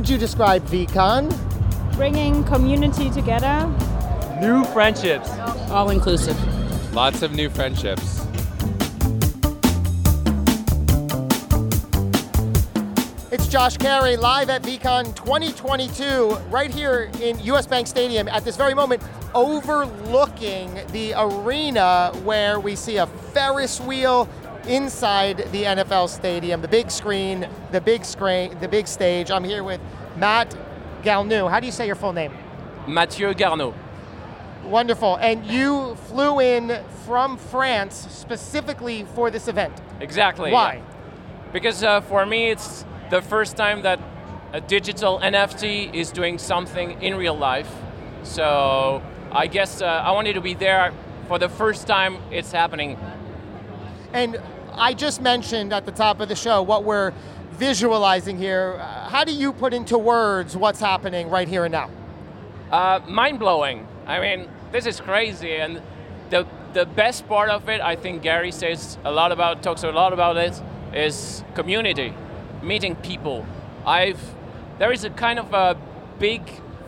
would 0.00 0.08
you 0.08 0.16
describe 0.16 0.64
VeeCon? 0.68 1.28
Bringing 1.94 2.42
community 2.44 3.10
together. 3.10 3.66
New 4.40 4.64
friendships. 4.72 5.28
All 5.68 5.90
inclusive. 5.90 6.38
Lots 6.94 7.20
of 7.20 7.32
new 7.32 7.50
friendships. 7.50 8.24
It's 13.30 13.46
Josh 13.46 13.76
Cary 13.76 14.16
live 14.16 14.48
at 14.48 14.62
VeeCon 14.62 15.14
2022, 15.14 16.34
right 16.48 16.70
here 16.70 17.10
in 17.20 17.38
US 17.40 17.66
Bank 17.66 17.86
Stadium 17.86 18.26
at 18.28 18.42
this 18.42 18.56
very 18.56 18.72
moment, 18.72 19.02
overlooking 19.34 20.80
the 20.92 21.12
arena 21.14 22.10
where 22.24 22.58
we 22.58 22.74
see 22.74 22.96
a 22.96 23.06
Ferris 23.06 23.78
wheel 23.82 24.26
inside 24.66 25.38
the 25.52 25.64
NFL 25.64 26.08
stadium, 26.08 26.60
the 26.60 26.68
big 26.68 26.90
screen, 26.90 27.48
the 27.72 27.80
big 27.80 28.04
screen, 28.04 28.56
the 28.60 28.68
big 28.68 28.86
stage. 28.86 29.30
I'm 29.30 29.44
here 29.44 29.64
with 29.64 29.80
Matt 30.16 30.56
Galnou. 31.02 31.50
How 31.50 31.60
do 31.60 31.66
you 31.66 31.72
say 31.72 31.86
your 31.86 31.96
full 31.96 32.12
name? 32.12 32.32
Mathieu 32.86 33.32
Garnault. 33.34 33.74
Wonderful. 34.64 35.16
And 35.16 35.44
you 35.46 35.94
flew 36.06 36.40
in 36.40 36.82
from 37.04 37.36
France 37.36 38.06
specifically 38.10 39.04
for 39.14 39.30
this 39.30 39.48
event. 39.48 39.74
Exactly. 40.00 40.52
Why? 40.52 40.82
Because 41.52 41.82
uh, 41.82 42.00
for 42.02 42.24
me, 42.26 42.50
it's 42.50 42.84
the 43.10 43.20
first 43.22 43.56
time 43.56 43.82
that 43.82 44.00
a 44.52 44.60
digital 44.60 45.18
NFT 45.20 45.94
is 45.94 46.10
doing 46.10 46.38
something 46.38 47.00
in 47.02 47.16
real 47.16 47.36
life. 47.36 47.70
So 48.22 49.02
I 49.32 49.46
guess 49.46 49.80
uh, 49.80 49.86
I 49.86 50.12
wanted 50.12 50.34
to 50.34 50.40
be 50.40 50.54
there 50.54 50.92
for 51.28 51.38
the 51.38 51.48
first 51.48 51.86
time 51.86 52.18
it's 52.30 52.52
happening. 52.52 52.98
And 54.12 54.40
I 54.74 54.94
just 54.94 55.20
mentioned 55.20 55.72
at 55.72 55.86
the 55.86 55.92
top 55.92 56.20
of 56.20 56.28
the 56.28 56.36
show 56.36 56.62
what 56.62 56.84
we're 56.84 57.12
visualizing 57.52 58.38
here. 58.38 58.76
Uh, 58.80 59.08
How 59.08 59.24
do 59.24 59.32
you 59.32 59.52
put 59.52 59.74
into 59.74 59.98
words 59.98 60.56
what's 60.56 60.80
happening 60.80 61.30
right 61.30 61.48
here 61.48 61.64
and 61.64 61.72
now? 61.72 61.90
Uh, 62.70 63.00
mind 63.06 63.38
blowing. 63.38 63.86
I 64.06 64.20
mean, 64.20 64.48
this 64.72 64.86
is 64.86 65.00
crazy, 65.00 65.56
and 65.56 65.82
the 66.30 66.46
the 66.72 66.86
best 66.86 67.26
part 67.26 67.50
of 67.50 67.68
it, 67.68 67.80
I 67.80 67.96
think 67.96 68.22
Gary 68.22 68.52
says 68.52 68.96
a 69.04 69.10
lot 69.10 69.32
about, 69.32 69.60
talks 69.62 69.82
a 69.82 69.90
lot 69.90 70.12
about 70.12 70.36
it, 70.36 70.60
is 70.94 71.42
community, 71.54 72.14
meeting 72.62 72.94
people. 72.96 73.44
I've 73.84 74.20
there 74.78 74.92
is 74.92 75.04
a 75.04 75.10
kind 75.10 75.38
of 75.38 75.52
a 75.52 75.76
big 76.18 76.42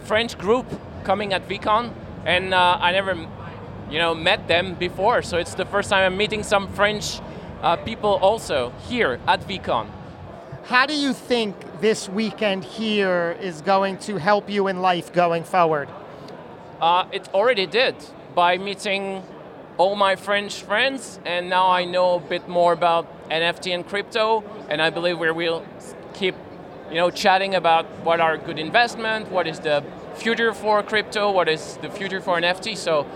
French 0.05 0.39
group 0.39 0.67
coming 1.05 1.33
at 1.33 1.49
VeeCon, 1.49 1.93
and 2.25 2.55
uh, 2.55 2.79
I 2.81 2.93
never, 2.93 3.15
you 3.93 3.99
know, 3.99 4.15
met 4.15 4.49
them 4.49 4.75
before, 4.75 5.21
so 5.21 5.37
it's 5.37 5.53
the 5.55 5.67
first 5.67 5.91
time 5.91 6.11
I'm 6.11 6.17
meeting 6.17 6.43
some 6.43 6.67
French 6.73 7.21
uh, 7.61 7.77
people 7.77 8.15
also 8.23 8.73
here 8.89 9.21
at 9.29 9.47
VeeCon. 9.47 9.87
How 10.65 10.87
do 10.87 10.95
you 10.95 11.13
think 11.13 11.55
this 11.83 12.09
weekend 12.09 12.65
here 12.65 13.37
is 13.39 13.61
going 13.61 13.99
to 13.99 14.17
help 14.17 14.49
you 14.49 14.69
in 14.69 14.81
life 14.81 15.13
going 15.13 15.45
forward? 15.45 15.91
Uh, 16.81 17.05
it 17.13 17.29
already 17.35 17.67
did 17.67 17.95
by 18.35 18.57
meeting 18.57 19.23
all 19.77 19.95
my 19.95 20.17
French 20.17 20.63
friends, 20.63 21.21
and 21.27 21.51
now 21.51 21.69
I 21.69 21.85
know 21.85 22.15
a 22.15 22.21
bit 22.21 22.49
more 22.49 22.73
about 22.73 23.07
NFT 23.29 23.75
and 23.75 23.87
crypto, 23.87 24.43
and 24.71 24.81
I 24.81 24.89
believe 24.89 25.19
we 25.19 25.31
will 25.33 25.67
keep, 26.15 26.35
you 26.89 26.97
know, 26.97 27.11
chatting 27.11 27.55
about 27.55 27.85
what 28.05 28.21
are 28.21 28.39
good 28.39 28.59
investment, 28.59 29.31
what 29.31 29.47
is 29.47 29.61
the 29.61 29.85
future 30.15 30.55
for 30.55 30.83
crypto, 30.83 31.31
what 31.31 31.49
is 31.49 31.77
the 31.83 31.91
future 31.91 32.21
for 32.23 32.41
NFT. 32.41 32.77
So, 32.77 33.07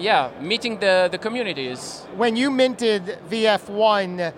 yeah, 0.00 0.30
meeting 0.40 0.80
the 0.80 1.08
the 1.10 1.18
community 1.18 1.68
is 1.68 2.06
When 2.16 2.34
you 2.36 2.50
minted 2.50 3.18
VF1, 3.30 4.32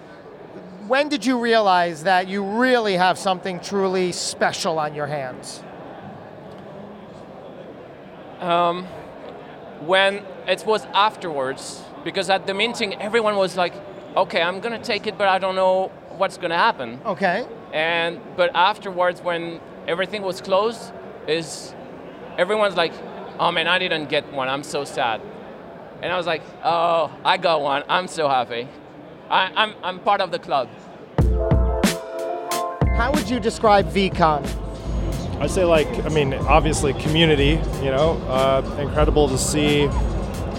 when 0.89 1.09
did 1.09 1.25
you 1.25 1.39
realize 1.39 2.03
that 2.05 2.29
you 2.29 2.45
really 2.45 2.97
have 2.97 3.17
something 3.19 3.61
truly 3.61 4.13
special 4.13 4.79
on 4.79 4.95
your 4.95 5.07
hands? 5.07 5.63
um, 8.43 8.85
when 9.87 10.25
it 10.49 10.65
was 10.67 10.85
afterwards, 10.93 11.83
because 12.05 12.29
at 12.29 12.47
the 12.47 12.55
minting 12.55 13.01
everyone 13.01 13.37
was 13.37 13.57
like, 13.57 13.73
okay, 14.17 14.43
I'm 14.43 14.61
gonna 14.61 14.83
take 14.83 15.07
it, 15.07 15.17
but 15.17 15.29
I 15.29 15.39
don't 15.39 15.55
know 15.55 15.91
what's 16.19 16.37
gonna 16.39 16.59
happen. 16.59 17.01
Okay. 17.07 17.47
And 17.73 18.21
but 18.37 18.51
afterwards, 18.55 19.23
when 19.23 19.61
everything 19.87 20.23
was 20.23 20.41
closed, 20.41 20.93
is 21.27 21.75
everyone's 22.37 22.77
like, 22.77 22.93
"Oh 23.39 23.51
man, 23.53 23.67
I 23.67 23.79
didn't 23.79 24.09
get 24.09 24.25
one. 24.33 24.49
I'm 24.49 24.65
so 24.65 24.85
sad." 24.85 25.21
And 26.03 26.13
I 26.13 26.17
was 26.17 26.27
like, 26.27 26.43
"Oh, 26.65 27.13
I 27.25 27.37
got 27.37 27.61
one. 27.61 27.85
I'm 27.89 28.09
so 28.09 28.29
happy. 28.29 28.67
I, 29.31 29.53
I'm 29.55 29.75
I'm 29.85 30.01
part 30.01 30.21
of 30.21 30.33
the 30.33 30.39
club." 30.39 30.69
How 32.97 33.13
would 33.13 33.31
you 33.31 33.39
describe 33.39 33.89
VeeCon? 33.89 34.45
I 35.41 35.47
say 35.47 35.65
like 35.65 35.89
I 36.05 36.09
mean 36.09 36.35
obviously 36.35 36.93
community. 36.95 37.61
You 37.85 37.93
know, 37.93 38.21
uh, 38.29 38.79
incredible 38.81 39.29
to 39.29 39.39
see 39.39 39.87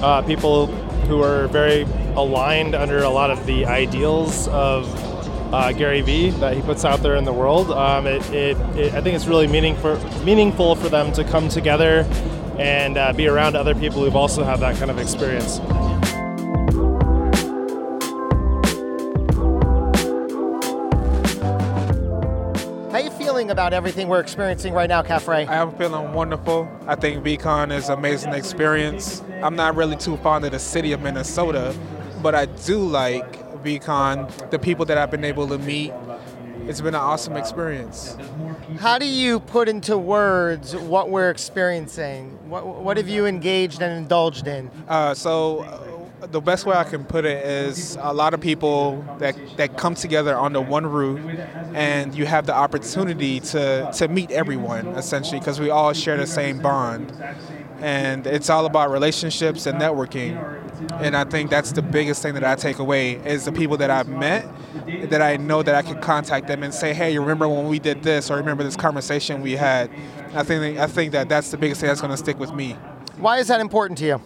uh, 0.01 0.21
people 0.21 0.67
who 1.07 1.21
are 1.21 1.47
very 1.49 1.83
aligned 2.15 2.73
under 2.73 2.99
a 3.03 3.09
lot 3.09 3.29
of 3.29 3.45
the 3.45 3.65
ideals 3.65 4.47
of 4.47 4.87
uh, 5.53 5.73
Gary 5.73 6.01
Vee 6.01 6.29
that 6.31 6.55
he 6.55 6.61
puts 6.61 6.85
out 6.85 7.01
there 7.01 7.15
in 7.15 7.25
the 7.25 7.33
world. 7.33 7.69
Um, 7.69 8.07
it, 8.07 8.21
it, 8.31 8.57
it, 8.77 8.93
I 8.93 9.01
think 9.01 9.15
it's 9.15 9.27
really 9.27 9.47
meaningful 9.47 9.97
meaningful 10.23 10.75
for 10.75 10.87
them 10.87 11.11
to 11.13 11.25
come 11.25 11.49
together 11.49 12.03
and 12.57 12.97
uh, 12.97 13.13
be 13.13 13.27
around 13.27 13.55
other 13.55 13.75
people 13.75 14.03
who've 14.03 14.15
also 14.15 14.43
had 14.43 14.59
that 14.59 14.75
kind 14.77 14.91
of 14.91 14.99
experience. 14.99 15.59
How 22.91 22.99
you 22.99 23.09
feeling 23.11 23.49
about 23.49 23.73
everything 23.73 24.07
we're 24.07 24.19
experiencing 24.19 24.73
right 24.73 24.87
now, 24.87 25.01
Khafre? 25.01 25.47
I 25.47 25.55
am 25.55 25.71
feeling 25.77 26.13
wonderful. 26.13 26.69
I 26.87 26.95
think 26.95 27.23
VeeCon 27.23 27.75
is 27.75 27.89
an 27.89 27.97
amazing 27.97 28.33
experience. 28.33 29.23
I'm 29.41 29.55
not 29.55 29.75
really 29.75 29.95
too 29.95 30.17
fond 30.17 30.45
of 30.45 30.51
the 30.51 30.59
city 30.59 30.91
of 30.91 31.01
Minnesota, 31.01 31.75
but 32.21 32.35
I 32.35 32.45
do 32.45 32.79
like 32.79 33.39
VeeCon, 33.63 34.51
the 34.51 34.59
people 34.59 34.85
that 34.85 34.97
I've 34.97 35.09
been 35.09 35.25
able 35.25 35.47
to 35.47 35.57
meet. 35.57 35.91
It's 36.67 36.79
been 36.79 36.95
an 36.95 37.01
awesome 37.01 37.35
experience. 37.35 38.15
How 38.79 38.97
do 38.97 39.05
you 39.05 39.41
put 39.41 39.67
into 39.67 39.97
words 39.97 40.75
what 40.75 41.09
we're 41.09 41.29
experiencing? 41.29 42.29
What, 42.49 42.65
what 42.65 42.97
have 42.97 43.09
you 43.09 43.25
engaged 43.25 43.81
and 43.81 43.97
indulged 43.97 44.47
in? 44.47 44.71
Uh, 44.87 45.13
so, 45.13 45.59
uh, 45.59 46.27
the 46.27 46.39
best 46.39 46.65
way 46.65 46.75
I 46.75 46.85
can 46.85 47.03
put 47.03 47.25
it 47.25 47.45
is 47.45 47.97
a 47.99 48.13
lot 48.13 48.33
of 48.33 48.39
people 48.39 49.03
that, 49.19 49.35
that 49.57 49.77
come 49.77 49.93
together 49.93 50.37
under 50.37 50.61
one 50.61 50.85
roof, 50.85 51.19
and 51.73 52.15
you 52.15 52.25
have 52.25 52.45
the 52.45 52.55
opportunity 52.55 53.41
to, 53.41 53.91
to 53.95 54.07
meet 54.07 54.31
everyone 54.31 54.87
essentially 54.95 55.39
because 55.39 55.59
we 55.59 55.69
all 55.69 55.91
share 55.91 56.15
the 56.15 56.27
same 56.27 56.59
bond. 56.61 57.11
And 57.83 58.25
it's 58.25 58.49
all 58.49 58.65
about 58.65 58.91
relationships 58.91 59.65
and 59.65 59.79
networking. 59.79 60.33
And 61.01 61.17
I 61.17 61.25
think 61.25 61.49
that's 61.49 61.73
the 61.73 61.81
biggest 61.81 62.21
thing 62.21 62.33
that 62.35 62.43
I 62.43 62.55
take 62.55 62.79
away 62.79 63.15
is 63.15 63.43
the 63.43 63.51
people 63.51 63.75
that 63.77 63.91
I've 63.91 64.07
met 64.07 64.47
that 65.09 65.21
I 65.21 65.37
know 65.37 65.61
that 65.63 65.75
I 65.75 65.81
can 65.81 65.99
contact 66.01 66.47
them 66.47 66.63
and 66.63 66.73
say, 66.73 66.93
hey, 66.93 67.11
you 67.11 67.19
remember 67.19 67.47
when 67.47 67.67
we 67.67 67.79
did 67.79 68.01
this 68.01 68.31
or 68.31 68.37
remember 68.37 68.63
this 68.63 68.77
conversation 68.77 69.41
we 69.41 69.53
had. 69.53 69.91
I 70.33 70.43
think 70.43 70.79
I 70.79 70.87
think 70.87 71.11
that 71.11 71.29
that's 71.29 71.51
the 71.51 71.57
biggest 71.57 71.81
thing 71.81 71.89
that's 71.89 72.01
going 72.01 72.11
to 72.11 72.17
stick 72.17 72.39
with 72.39 72.53
me. 72.53 72.77
Why 73.17 73.37
is 73.39 73.47
that 73.49 73.59
important 73.59 73.97
to 73.99 74.05
you? 74.05 74.21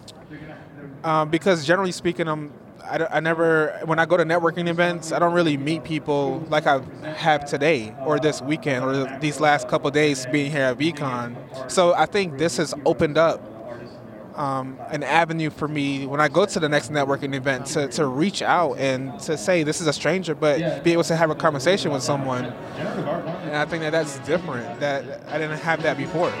Um, 1.04 1.28
because 1.28 1.66
generally 1.66 1.92
speaking, 1.92 2.28
I'm, 2.28 2.52
I, 2.82 3.06
I 3.10 3.20
never, 3.20 3.80
when 3.84 3.98
I 3.98 4.06
go 4.06 4.16
to 4.16 4.24
networking 4.24 4.68
events, 4.68 5.12
I 5.12 5.18
don't 5.18 5.34
really 5.34 5.56
meet 5.56 5.84
people 5.84 6.44
like 6.48 6.66
I 6.66 6.80
have 7.16 7.44
today 7.44 7.94
or 8.04 8.18
this 8.18 8.40
weekend 8.40 8.84
or 8.84 9.18
these 9.20 9.40
last 9.40 9.68
couple 9.68 9.90
days 9.90 10.26
being 10.26 10.50
here 10.50 10.62
at 10.62 10.78
VeeCon. 10.78 11.70
So 11.70 11.94
I 11.94 12.06
think 12.06 12.38
this 12.38 12.56
has 12.56 12.74
opened 12.84 13.18
up 13.18 13.40
um, 14.38 14.78
an 14.90 15.02
avenue 15.02 15.50
for 15.50 15.66
me 15.66 16.06
when 16.06 16.20
I 16.20 16.28
go 16.28 16.46
to 16.46 16.60
the 16.60 16.68
next 16.68 16.92
networking 16.92 17.34
event 17.34 17.66
to, 17.66 17.88
to 17.88 18.06
reach 18.06 18.40
out 18.40 18.78
and 18.78 19.18
to 19.20 19.36
say 19.36 19.64
this 19.64 19.80
is 19.80 19.88
a 19.88 19.92
stranger, 19.92 20.34
but 20.34 20.84
be 20.84 20.92
able 20.92 21.02
to 21.04 21.16
have 21.16 21.30
a 21.30 21.34
conversation 21.34 21.92
with 21.92 22.04
someone. 22.04 22.44
And 22.44 23.56
I 23.56 23.64
think 23.64 23.82
that 23.82 23.90
that's 23.90 24.18
different. 24.20 24.78
That 24.78 25.22
I 25.26 25.38
didn't 25.38 25.58
have 25.58 25.82
that 25.82 25.98
before. 25.98 26.32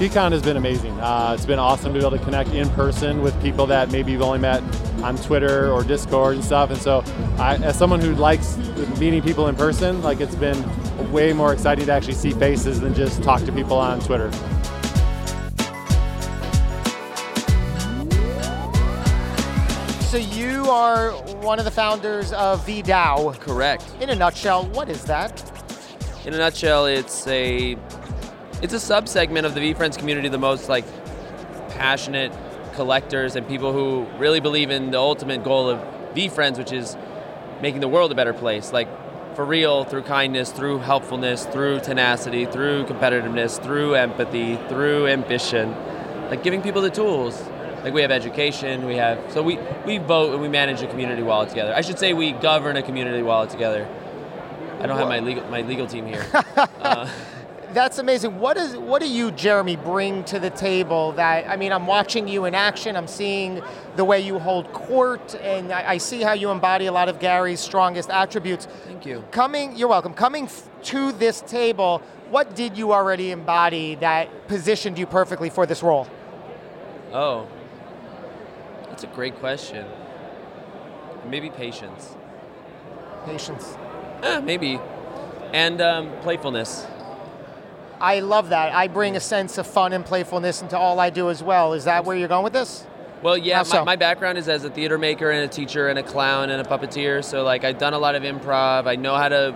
VeeCon 0.00 0.32
has 0.32 0.40
been 0.40 0.56
amazing. 0.56 0.98
Uh, 0.98 1.32
it's 1.34 1.44
been 1.44 1.58
awesome 1.58 1.92
to 1.92 1.98
be 2.00 2.06
able 2.06 2.16
to 2.16 2.24
connect 2.24 2.48
in 2.54 2.70
person 2.70 3.20
with 3.20 3.38
people 3.42 3.66
that 3.66 3.92
maybe 3.92 4.12
you've 4.12 4.22
only 4.22 4.38
met 4.38 4.62
on 5.02 5.14
Twitter 5.18 5.70
or 5.70 5.84
Discord 5.84 6.36
and 6.36 6.44
stuff. 6.44 6.70
And 6.70 6.80
so, 6.80 7.04
I, 7.36 7.56
as 7.56 7.76
someone 7.76 8.00
who 8.00 8.14
likes 8.14 8.56
meeting 8.98 9.20
people 9.20 9.48
in 9.48 9.56
person, 9.56 10.00
like 10.02 10.20
it's 10.20 10.34
been 10.34 10.56
way 11.12 11.34
more 11.34 11.52
exciting 11.52 11.84
to 11.84 11.92
actually 11.92 12.14
see 12.14 12.30
faces 12.30 12.80
than 12.80 12.94
just 12.94 13.22
talk 13.22 13.44
to 13.44 13.52
people 13.52 13.76
on 13.76 14.00
Twitter. 14.00 14.30
So 20.10 20.16
you 20.16 20.68
are 20.68 21.12
one 21.36 21.60
of 21.60 21.64
the 21.64 21.70
founders 21.70 22.32
of 22.32 22.66
VeeDAO. 22.66 23.38
Correct. 23.38 23.94
In 24.00 24.10
a 24.10 24.16
nutshell, 24.16 24.66
what 24.70 24.88
is 24.88 25.04
that? 25.04 25.40
In 26.26 26.34
a 26.34 26.38
nutshell, 26.38 26.86
it's 26.86 27.28
a 27.28 27.76
it's 28.60 28.74
a 28.74 28.78
subsegment 28.78 29.44
of 29.44 29.54
the 29.54 29.60
VeeFriends 29.60 29.96
community, 29.96 30.28
the 30.28 30.36
most 30.36 30.68
like 30.68 30.84
passionate 31.74 32.32
collectors 32.74 33.36
and 33.36 33.46
people 33.46 33.72
who 33.72 34.04
really 34.18 34.40
believe 34.40 34.72
in 34.72 34.90
the 34.90 34.98
ultimate 34.98 35.44
goal 35.44 35.70
of 35.70 35.78
VeeFriends, 36.12 36.58
which 36.58 36.72
is 36.72 36.96
making 37.62 37.78
the 37.78 37.86
world 37.86 38.10
a 38.10 38.16
better 38.16 38.34
place. 38.34 38.72
Like 38.72 38.88
for 39.36 39.44
real 39.44 39.84
through 39.84 40.02
kindness, 40.02 40.50
through 40.50 40.78
helpfulness, 40.78 41.46
through 41.46 41.78
tenacity, 41.82 42.46
through 42.46 42.84
competitiveness, 42.86 43.62
through 43.62 43.94
empathy, 43.94 44.56
through 44.68 45.06
ambition. 45.06 45.70
Like 46.30 46.42
giving 46.42 46.62
people 46.62 46.82
the 46.82 46.90
tools. 46.90 47.40
Like 47.82 47.94
we 47.94 48.02
have 48.02 48.10
education, 48.10 48.86
we 48.86 48.96
have 48.96 49.32
so 49.32 49.42
we, 49.42 49.58
we 49.86 49.98
vote 49.98 50.32
and 50.32 50.42
we 50.42 50.48
manage 50.48 50.82
a 50.82 50.86
community 50.86 51.22
wallet 51.22 51.48
together. 51.48 51.74
I 51.74 51.80
should 51.80 51.98
say 51.98 52.12
we 52.12 52.32
govern 52.32 52.76
a 52.76 52.82
community 52.82 53.22
wallet 53.22 53.50
together. 53.50 53.88
I 54.80 54.86
don't 54.86 54.98
have 54.98 55.08
my 55.08 55.20
legal 55.20 55.44
my 55.50 55.62
legal 55.62 55.86
team 55.86 56.06
here. 56.06 56.26
uh, 56.56 57.08
That's 57.72 57.98
amazing. 57.98 58.38
What 58.38 58.56
is 58.56 58.76
what 58.76 59.00
do 59.00 59.08
you, 59.08 59.30
Jeremy, 59.30 59.76
bring 59.76 60.24
to 60.24 60.38
the 60.38 60.50
table 60.50 61.12
that 61.12 61.48
I 61.48 61.56
mean 61.56 61.72
I'm 61.72 61.86
watching 61.86 62.28
you 62.28 62.44
in 62.44 62.54
action, 62.54 62.96
I'm 62.96 63.06
seeing 63.06 63.62
the 63.96 64.04
way 64.04 64.20
you 64.20 64.38
hold 64.38 64.72
court, 64.72 65.34
and 65.36 65.72
I, 65.72 65.92
I 65.92 65.98
see 65.98 66.20
how 66.22 66.32
you 66.32 66.50
embody 66.50 66.86
a 66.86 66.92
lot 66.92 67.08
of 67.08 67.18
Gary's 67.18 67.60
strongest 67.60 68.10
attributes. 68.10 68.66
thank 68.86 69.06
you. 69.06 69.24
Coming, 69.30 69.76
you're 69.76 69.88
welcome. 69.88 70.14
Coming 70.14 70.44
f- 70.44 70.68
to 70.84 71.12
this 71.12 71.40
table, 71.42 72.02
what 72.30 72.54
did 72.54 72.76
you 72.76 72.92
already 72.92 73.30
embody 73.30 73.94
that 73.96 74.48
positioned 74.48 74.98
you 74.98 75.06
perfectly 75.06 75.48
for 75.50 75.64
this 75.66 75.82
role? 75.82 76.06
Oh, 77.12 77.46
that's 78.90 79.04
a 79.04 79.06
great 79.06 79.36
question. 79.36 79.86
Maybe 81.28 81.48
patience. 81.48 82.16
Patience. 83.24 83.76
Eh, 84.22 84.40
maybe. 84.40 84.78
And 85.52 85.80
um, 85.80 86.10
playfulness. 86.20 86.86
I 88.00 88.20
love 88.20 88.48
that. 88.48 88.74
I 88.74 88.88
bring 88.88 89.16
a 89.16 89.20
sense 89.20 89.58
of 89.58 89.66
fun 89.66 89.92
and 89.92 90.04
playfulness 90.04 90.62
into 90.62 90.76
all 90.76 90.98
I 91.00 91.10
do 91.10 91.30
as 91.30 91.42
well. 91.42 91.72
Is 91.72 91.84
that 91.84 92.04
where 92.04 92.16
you're 92.16 92.28
going 92.28 92.44
with 92.44 92.52
this? 92.52 92.86
Well, 93.22 93.36
yeah, 93.36 93.58
my, 93.58 93.62
so? 93.64 93.84
my 93.84 93.96
background 93.96 94.38
is 94.38 94.48
as 94.48 94.64
a 94.64 94.70
theater 94.70 94.96
maker 94.96 95.30
and 95.30 95.44
a 95.44 95.48
teacher 95.48 95.88
and 95.88 95.98
a 95.98 96.02
clown 96.02 96.48
and 96.50 96.66
a 96.66 96.68
puppeteer. 96.68 97.22
So, 97.22 97.44
like, 97.44 97.64
I've 97.64 97.76
done 97.78 97.92
a 97.92 97.98
lot 97.98 98.14
of 98.14 98.22
improv. 98.22 98.86
I 98.86 98.96
know 98.96 99.14
how 99.16 99.28
to 99.28 99.54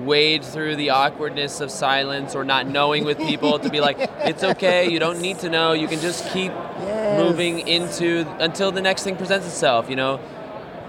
wade 0.00 0.44
through 0.44 0.76
the 0.76 0.90
awkwardness 0.90 1.60
of 1.60 1.70
silence 1.70 2.34
or 2.34 2.44
not 2.44 2.66
knowing 2.66 3.04
with 3.04 3.18
people 3.18 3.58
to 3.58 3.70
be 3.70 3.80
like, 3.80 3.96
it's 4.18 4.44
okay, 4.44 4.90
you 4.90 4.98
don't 4.98 5.20
need 5.20 5.38
to 5.40 5.48
know. 5.48 5.72
You 5.72 5.88
can 5.88 6.00
just 6.00 6.30
keep 6.32 6.52
Yes. 6.52 6.97
Moving 7.24 7.66
into 7.66 8.26
until 8.38 8.70
the 8.72 8.80
next 8.80 9.02
thing 9.04 9.16
presents 9.16 9.46
itself. 9.46 9.88
You 9.90 9.96
know, 9.96 10.20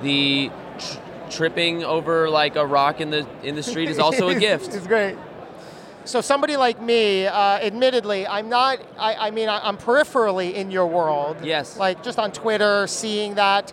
the 0.01 0.49
tr- 0.77 0.97
tripping 1.29 1.83
over 1.83 2.29
like 2.29 2.55
a 2.55 2.65
rock 2.65 3.01
in 3.01 3.09
the 3.09 3.27
in 3.43 3.55
the 3.55 3.63
street 3.63 3.89
is 3.89 3.99
also 3.99 4.29
a 4.29 4.35
gift. 4.47 4.73
it's 4.73 4.87
great. 4.87 5.17
So 6.05 6.21
somebody 6.21 6.57
like 6.57 6.81
me, 6.81 7.27
uh, 7.27 7.59
admittedly, 7.59 8.25
I'm 8.25 8.49
not. 8.49 8.79
I, 8.97 9.27
I 9.27 9.31
mean, 9.31 9.47
I, 9.49 9.59
I'm 9.67 9.77
peripherally 9.77 10.53
in 10.53 10.71
your 10.71 10.87
world. 10.87 11.37
Yes. 11.43 11.77
Like 11.77 12.03
just 12.03 12.17
on 12.17 12.31
Twitter, 12.31 12.87
seeing 12.87 13.35
that. 13.35 13.71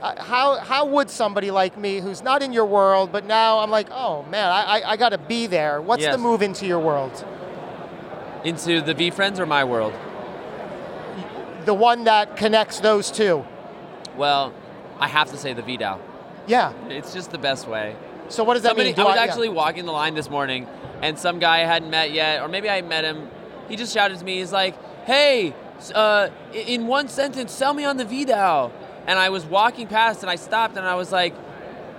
Uh, 0.00 0.22
how 0.22 0.56
how 0.58 0.86
would 0.86 1.10
somebody 1.10 1.50
like 1.50 1.76
me, 1.76 1.98
who's 2.00 2.22
not 2.22 2.40
in 2.42 2.52
your 2.52 2.64
world, 2.66 3.10
but 3.10 3.24
now 3.24 3.58
I'm 3.58 3.70
like, 3.70 3.88
oh 3.90 4.22
man, 4.24 4.48
I 4.48 4.78
I, 4.80 4.90
I 4.92 4.96
got 4.96 5.08
to 5.10 5.18
be 5.18 5.46
there. 5.48 5.82
What's 5.82 6.02
Yes. 6.02 6.14
the 6.14 6.18
move 6.22 6.40
into 6.40 6.66
your 6.66 6.78
world? 6.78 7.24
Into 8.44 8.80
the 8.80 8.94
VeeFriends 8.94 9.40
or 9.40 9.46
my 9.46 9.64
world? 9.64 9.92
The 11.68 11.74
one 11.74 12.04
that 12.04 12.38
connects 12.38 12.80
those 12.80 13.10
two. 13.10 13.44
Well, 14.16 14.54
I 14.98 15.06
have 15.06 15.30
to 15.32 15.36
say 15.36 15.52
the 15.52 15.60
VeeDAO. 15.60 16.00
Yeah. 16.46 16.72
It's 16.88 17.12
just 17.12 17.30
the 17.30 17.36
best 17.36 17.68
way. 17.68 17.94
So 18.30 18.42
what 18.42 18.54
does 18.54 18.62
that 18.62 18.70
Somebody, 18.70 18.88
mean? 18.88 18.96
Do 18.96 19.02
I 19.02 19.04
was 19.04 19.16
yeah. 19.16 19.24
actually 19.24 19.50
walking 19.50 19.84
the 19.84 19.92
line 19.92 20.14
this 20.14 20.30
morning, 20.30 20.66
and 21.02 21.18
some 21.18 21.38
guy 21.38 21.56
I 21.56 21.66
hadn't 21.66 21.90
met 21.90 22.10
yet, 22.10 22.40
or 22.40 22.48
maybe 22.48 22.70
I 22.70 22.80
met 22.80 23.04
him. 23.04 23.28
He 23.68 23.76
just 23.76 23.92
shouted 23.92 24.18
to 24.18 24.24
me. 24.24 24.38
He's 24.38 24.50
like, 24.50 24.76
"Hey, 25.04 25.54
uh, 25.94 26.30
in 26.54 26.86
one 26.86 27.06
sentence, 27.08 27.52
sell 27.52 27.74
me 27.74 27.84
on 27.84 27.98
the 27.98 28.06
VeeDAO." 28.06 28.70
And 29.06 29.18
I 29.18 29.28
was 29.28 29.44
walking 29.44 29.88
past, 29.88 30.22
and 30.22 30.30
I 30.30 30.36
stopped, 30.36 30.78
and 30.78 30.86
I 30.86 30.94
was 30.94 31.12
like, 31.12 31.34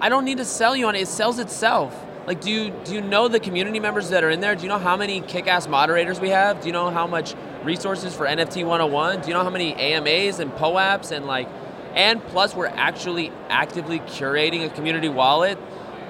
"I 0.01 0.09
don't 0.09 0.25
need 0.25 0.39
to 0.39 0.45
sell 0.45 0.75
you 0.75 0.87
on 0.87 0.95
it. 0.95 1.01
It 1.01 1.09
sells 1.09 1.37
itself." 1.37 1.95
Like, 2.25 2.41
do 2.41 2.49
you 2.49 2.71
do 2.85 2.93
you 2.95 3.01
know 3.01 3.27
the 3.27 3.39
community 3.39 3.79
members 3.79 4.09
that 4.09 4.23
are 4.23 4.31
in 4.31 4.39
there? 4.39 4.55
Do 4.55 4.63
you 4.63 4.69
know 4.69 4.79
how 4.79 4.97
many 4.97 5.21
kick-ass 5.21 5.67
moderators 5.67 6.19
we 6.19 6.29
have? 6.29 6.61
Do 6.61 6.67
you 6.67 6.73
know 6.73 6.89
how 6.89 7.05
much 7.05 7.35
resources 7.63 8.15
for 8.15 8.25
NFT 8.25 8.65
101? 8.65 9.21
Do 9.21 9.27
you 9.27 9.33
know 9.33 9.43
how 9.43 9.49
many 9.49 9.73
AMAs 9.73 10.39
and 10.39 10.51
POAPs 10.51 11.11
and 11.11 11.25
like, 11.25 11.47
and 11.93 12.23
plus 12.27 12.55
we're 12.55 12.67
actually 12.67 13.31
actively 13.49 13.99
curating 13.99 14.65
a 14.65 14.69
community 14.69 15.09
wallet. 15.09 15.57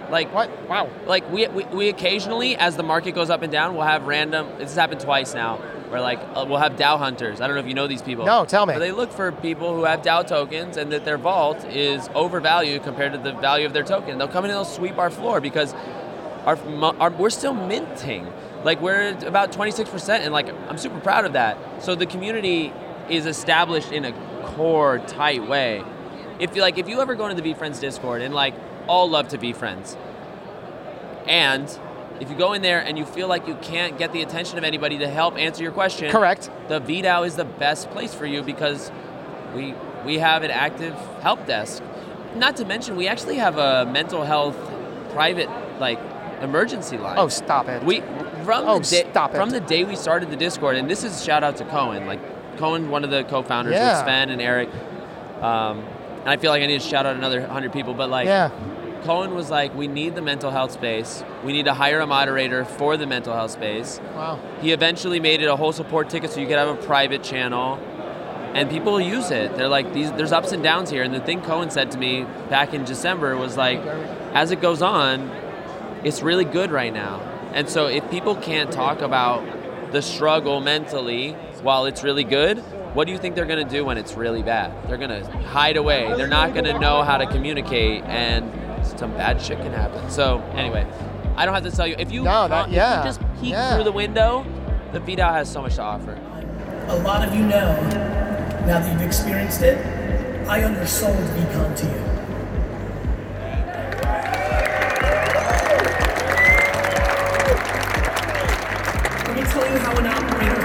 Like 0.09 0.33
What? 0.33 0.67
Wow. 0.67 0.89
like 1.05 1.29
we, 1.31 1.47
we, 1.49 1.63
we 1.65 1.89
occasionally 1.89 2.55
as 2.55 2.75
the 2.75 2.83
market 2.83 3.11
goes 3.13 3.29
up 3.29 3.43
and 3.43 3.51
down 3.51 3.75
we'll 3.75 3.85
have 3.85 4.07
random 4.07 4.47
this 4.57 4.69
has 4.69 4.75
happened 4.75 5.01
twice 5.01 5.35
now 5.35 5.57
where 5.89 6.01
like 6.01 6.19
uh, 6.33 6.45
we'll 6.49 6.57
have 6.57 6.77
DAO 6.77 6.97
hunters 6.97 7.41
I 7.41 7.45
don't 7.45 7.55
know 7.55 7.61
if 7.61 7.67
you 7.67 7.75
know 7.75 7.85
these 7.85 8.01
people 8.01 8.25
No, 8.25 8.43
tell 8.43 8.65
me. 8.65 8.73
But 8.73 8.79
they 8.79 8.91
look 8.91 9.11
for 9.11 9.31
people 9.31 9.75
who 9.75 9.83
have 9.83 10.01
DAO 10.01 10.25
tokens 10.25 10.77
and 10.77 10.91
that 10.91 11.05
their 11.05 11.19
vault 11.19 11.63
is 11.65 12.09
overvalued 12.15 12.81
compared 12.81 13.11
to 13.13 13.19
the 13.19 13.33
value 13.33 13.67
of 13.67 13.73
their 13.73 13.83
token 13.83 14.17
they'll 14.17 14.27
come 14.27 14.45
in 14.45 14.49
and 14.49 14.57
they'll 14.57 14.65
sweep 14.65 14.97
our 14.97 15.11
floor 15.11 15.39
because 15.41 15.75
our, 16.45 16.55
mo- 16.65 16.95
our 16.99 17.09
we're 17.11 17.29
still 17.29 17.53
minting 17.53 18.31
like 18.63 18.81
we're 18.81 19.17
about 19.25 19.51
26% 19.51 20.09
and 20.19 20.33
like 20.33 20.49
I'm 20.69 20.77
super 20.77 20.99
proud 20.99 21.25
of 21.25 21.33
that 21.33 21.83
so 21.83 21.95
the 21.95 22.05
community 22.05 22.73
is 23.09 23.25
established 23.25 23.91
in 23.91 24.05
a 24.05 24.11
core 24.43 24.99
tight 24.99 25.47
way 25.47 25.83
if 26.39 26.55
you 26.55 26.61
like 26.61 26.77
if 26.77 26.87
you 26.87 27.01
ever 27.01 27.15
go 27.15 27.27
into 27.27 27.41
the 27.41 27.53
VeeFriends 27.53 27.79
Discord 27.79 28.21
and 28.21 28.33
like 28.33 28.53
all 28.87 29.09
love 29.09 29.29
to 29.29 29.37
be 29.37 29.53
friends 29.53 29.97
and 31.27 31.79
if 32.19 32.29
you 32.29 32.35
go 32.35 32.53
in 32.53 32.61
there 32.61 32.79
and 32.79 32.97
you 32.97 33.05
feel 33.05 33.27
like 33.27 33.47
you 33.47 33.55
can't 33.55 33.97
get 33.97 34.11
the 34.11 34.21
attention 34.21 34.57
of 34.57 34.63
anybody 34.63 34.97
to 34.97 35.07
help 35.07 35.37
answer 35.37 35.63
your 35.63 35.71
question, 35.71 36.11
Correct. 36.11 36.49
The 36.67 36.81
VeeDAO 36.81 37.25
is 37.25 37.35
the 37.35 37.45
best 37.45 37.89
place 37.91 38.13
for 38.13 38.25
you 38.25 38.41
because 38.43 38.91
we 39.55 39.73
we 40.05 40.17
have 40.19 40.43
an 40.43 40.51
active 40.51 40.95
help 41.21 41.45
desk. 41.45 41.83
Not 42.35 42.57
to 42.57 42.65
mention, 42.65 42.95
we 42.95 43.07
actually 43.07 43.35
have 43.35 43.57
a 43.57 43.85
mental 43.85 44.23
health 44.23 44.57
private 45.11 45.49
like 45.79 45.99
emergency 46.41 46.97
line. 46.97 47.17
Oh, 47.17 47.27
stop 47.27 47.67
it. 47.67 47.83
We 47.83 48.01
from 48.43 48.67
Oh, 48.67 48.79
the 48.79 48.85
day, 48.85 49.07
stop 49.11 49.33
it. 49.33 49.37
from 49.37 49.49
the 49.49 49.59
day 49.59 49.83
we 49.83 49.95
started 49.95 50.31
the 50.31 50.35
Discord, 50.35 50.75
and 50.77 50.89
this 50.89 51.03
is 51.03 51.23
shout 51.23 51.43
out 51.43 51.57
to 51.57 51.65
Cohen. 51.65 52.05
Like 52.07 52.19
Cohen, 52.57 52.89
one 52.89 53.03
of 53.03 53.09
the 53.09 53.23
co-founders 53.25 53.73
Yeah. 53.73 53.93
with 53.93 54.01
Sven 54.05 54.29
and 54.29 54.41
Eric. 54.41 54.69
Um, 55.41 55.79
and 56.21 56.29
I 56.29 56.37
feel 56.37 56.51
like 56.51 56.61
I 56.61 56.65
need 56.67 56.81
to 56.81 56.87
shout 56.87 57.05
out 57.05 57.15
another 57.15 57.45
hundred 57.47 57.71
people, 57.73 57.93
but 57.93 58.09
like 58.09 58.25
yeah. 58.27 58.49
Cohen 59.03 59.33
was 59.33 59.49
like, 59.49 59.73
we 59.75 59.87
need 59.87 60.15
the 60.15 60.21
mental 60.21 60.51
health 60.51 60.71
space. 60.73 61.23
We 61.45 61.53
need 61.53 61.63
to 61.65 61.73
hire 61.73 62.01
a 62.01 62.07
moderator 62.07 62.65
for 62.65 62.97
the 62.97 63.07
mental 63.07 63.33
health 63.33 63.51
space. 63.51 64.01
Wow. 64.13 64.39
He 64.61 64.73
eventually 64.73 65.21
made 65.21 65.41
it 65.41 65.45
a 65.45 65.55
whole 65.55 65.71
support 65.71 66.09
ticket 66.09 66.31
so 66.31 66.41
you 66.41 66.47
could 66.47 66.57
have 66.57 66.67
a 66.67 66.75
private 66.75 67.23
channel. 67.23 67.75
And 68.53 68.69
people 68.69 68.99
use 68.99 69.31
it. 69.31 69.55
They're 69.55 69.69
like, 69.69 69.93
these, 69.93 70.11
there's 70.13 70.33
ups 70.33 70.51
and 70.51 70.61
downs 70.61 70.89
here. 70.89 71.03
And 71.03 71.13
the 71.13 71.21
thing 71.21 71.39
Cohen 71.41 71.69
said 71.69 71.91
to 71.91 71.97
me 71.97 72.25
back 72.49 72.73
in 72.73 72.83
December 72.83 73.37
was 73.37 73.55
like, 73.55 73.79
as 74.33 74.51
it 74.51 74.59
goes 74.59 74.81
on, 74.81 75.29
it's 76.03 76.21
really 76.21 76.45
good 76.45 76.71
right 76.71 76.93
now. 76.93 77.19
And 77.53 77.67
so 77.69 77.87
if 77.87 78.09
people 78.11 78.35
can't 78.35 78.71
talk 78.71 79.01
about 79.01 79.43
the 79.91 80.01
struggle 80.01 80.59
mentally 80.61 81.31
while 81.63 81.85
it's 81.85 82.03
really 82.03 82.23
good, 82.23 82.59
what 82.93 83.05
do 83.05 83.11
you 83.11 83.17
think 83.17 83.35
they're 83.35 83.45
going 83.45 83.63
to 83.65 83.69
do 83.71 83.85
when 83.85 83.97
it's 83.97 84.13
really 84.15 84.43
bad? 84.43 84.71
They're 84.87 84.97
going 84.97 85.09
to 85.23 85.25
hide 85.43 85.77
away. 85.77 86.13
They're 86.15 86.27
not 86.27 86.53
going 86.53 86.65
to 86.65 86.77
know 86.79 87.03
how 87.03 87.17
to 87.17 87.27
communicate, 87.27 88.03
and 88.05 88.51
some 88.97 89.11
bad 89.11 89.41
shit 89.41 89.59
can 89.59 89.71
happen. 89.71 90.09
So 90.09 90.39
anyway, 90.55 90.87
I 91.35 91.45
don't 91.45 91.53
have 91.53 91.63
to 91.63 91.71
tell 91.71 91.87
you. 91.87 91.95
If 91.99 92.11
you, 92.11 92.23
No, 92.23 92.47
that- 92.47 92.67
if 92.69 92.73
yeah, 92.73 92.99
you 92.99 93.03
just 93.07 93.19
peek 93.39 93.51
yeah. 93.51 93.75
through 93.75 93.83
the 93.83 93.91
window, 93.91 94.45
the 94.91 94.99
VeeDAO 94.99 95.31
has 95.31 95.51
so 95.51 95.61
much 95.61 95.75
to 95.75 95.81
offer. 95.83 96.17
A 96.87 96.95
lot 96.99 97.27
of 97.27 97.33
you 97.35 97.41
know, 97.41 97.75
now 98.65 98.79
that 98.79 98.91
you've 98.91 99.01
experienced 99.03 99.61
it, 99.61 99.77
I 100.47 100.63
undersold 100.63 101.15
VeeCon 101.15 101.75
to 101.77 101.85
you. 101.85 102.18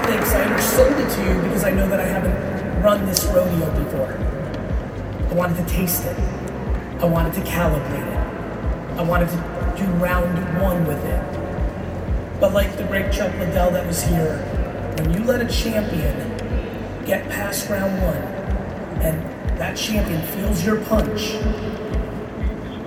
I 0.07 0.43
undersold 0.43 0.91
it 0.99 1.09
to 1.15 1.23
you 1.23 1.41
because 1.41 1.63
I 1.63 1.71
know 1.71 1.89
that 1.89 1.99
I 1.99 2.05
haven't 2.05 2.83
run 2.83 3.05
this 3.07 3.25
rodeo 3.25 3.71
before. 3.83 4.13
I 5.29 5.33
wanted 5.33 5.57
to 5.57 5.73
taste 5.73 6.05
it. 6.05 6.17
I 6.99 7.05
wanted 7.05 7.33
to 7.33 7.41
calibrate 7.41 8.05
it. 8.05 8.99
I 8.99 9.03
wanted 9.03 9.29
to 9.29 9.75
do 9.77 9.89
round 9.93 10.61
one 10.61 10.85
with 10.85 11.03
it. 11.03 12.39
But 12.39 12.53
like 12.53 12.77
the 12.77 12.83
great 12.83 13.11
Chuck 13.11 13.33
Liddell 13.39 13.71
that 13.71 13.87
was 13.87 14.03
here, 14.03 14.37
when 14.97 15.11
you 15.13 15.23
let 15.23 15.41
a 15.41 15.51
champion 15.51 16.37
get 17.05 17.27
past 17.29 17.69
round 17.69 18.01
one 18.03 18.15
and 19.01 19.59
that 19.59 19.75
champion 19.75 20.21
feels 20.21 20.63
your 20.63 20.81
punch, 20.85 21.33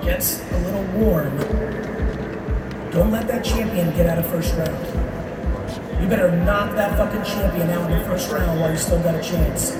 gets 0.04 0.40
a 0.52 0.58
little 0.58 0.84
warm, 0.98 1.36
don't 2.92 3.10
let 3.10 3.26
that 3.26 3.44
champion 3.44 3.90
get 3.96 4.06
out 4.06 4.18
of 4.18 4.26
first 4.26 4.54
round. 4.54 5.17
You 6.00 6.06
better 6.06 6.30
knock 6.30 6.76
that 6.76 6.96
fucking 6.96 7.24
champion 7.24 7.70
out 7.70 7.90
in 7.90 7.98
the 7.98 8.04
first 8.04 8.30
round 8.30 8.60
while 8.60 8.70
you 8.70 8.76
still 8.76 9.02
got 9.02 9.16
a 9.16 9.22
chance. 9.22 9.74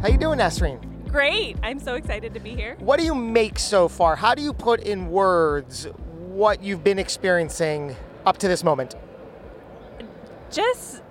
How 0.00 0.08
you 0.08 0.16
doing, 0.16 0.38
Nasreen? 0.38 0.80
Great. 1.12 1.58
I'm 1.62 1.78
so 1.80 1.96
excited 1.96 2.32
to 2.32 2.40
be 2.40 2.54
here. 2.54 2.76
What 2.78 2.98
do 2.98 3.04
you 3.04 3.14
make 3.14 3.58
so 3.58 3.88
far? 3.88 4.16
How 4.16 4.34
do 4.34 4.42
you 4.42 4.54
put 4.54 4.80
in 4.80 5.10
words 5.10 5.86
what 6.30 6.62
you've 6.62 6.82
been 6.82 6.98
experiencing 6.98 7.94
up 8.24 8.38
to 8.38 8.48
this 8.48 8.64
moment? 8.64 8.94
Just 10.50 11.02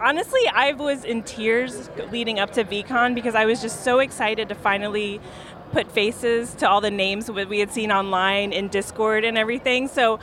honestly, 0.00 0.40
I 0.52 0.72
was 0.72 1.04
in 1.04 1.22
tears 1.24 1.90
leading 2.10 2.38
up 2.38 2.52
to 2.52 2.64
VeeCon 2.64 3.14
because 3.14 3.34
I 3.34 3.44
was 3.44 3.60
just 3.60 3.84
so 3.84 3.98
excited 3.98 4.48
to 4.48 4.54
finally 4.54 5.20
put 5.68 5.90
faces 5.90 6.54
to 6.56 6.68
all 6.68 6.80
the 6.80 6.90
names 6.90 7.30
we 7.30 7.58
had 7.58 7.70
seen 7.70 7.92
online 7.92 8.52
in 8.52 8.68
Discord 8.68 9.24
and 9.24 9.38
everything. 9.38 9.88
So, 9.88 10.18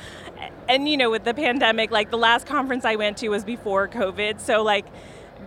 and 0.67 0.89
you 0.89 0.97
know, 0.97 1.09
with 1.09 1.23
the 1.23 1.33
pandemic, 1.33 1.91
like 1.91 2.11
the 2.11 2.17
last 2.17 2.45
conference 2.45 2.85
I 2.85 2.95
went 2.95 3.17
to 3.17 3.29
was 3.29 3.43
before 3.43 3.87
COVID. 3.87 4.39
So, 4.39 4.63
like, 4.63 4.85